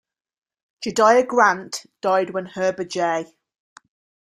Jedediah 0.83 1.27
Grant 1.27 1.85
died 2.01 2.31
when 2.31 2.47
Heber 2.47 2.85
J. 2.85 3.31